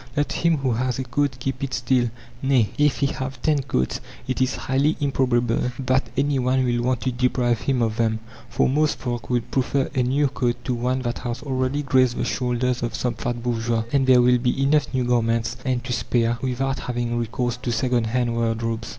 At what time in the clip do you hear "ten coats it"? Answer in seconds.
3.43-4.41